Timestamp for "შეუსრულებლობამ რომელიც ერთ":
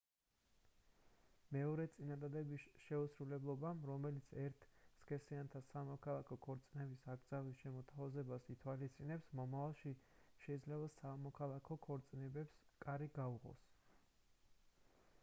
2.85-4.63